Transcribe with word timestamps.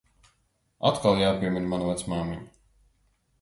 Atkal 0.89 1.21
jāpiemin 1.23 1.69
mana 1.75 1.91
vecmāmiņa. 1.91 2.49